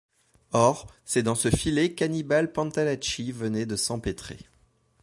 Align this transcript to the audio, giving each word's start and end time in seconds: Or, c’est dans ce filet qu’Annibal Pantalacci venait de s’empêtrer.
Or, 0.53 0.91
c’est 1.05 1.21
dans 1.21 1.35
ce 1.35 1.51
filet 1.51 1.93
qu’Annibal 1.93 2.51
Pantalacci 2.51 3.31
venait 3.31 3.67
de 3.67 3.75
s’empêtrer. 3.75 4.39